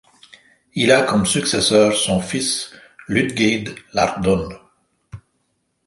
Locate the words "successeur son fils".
1.27-2.73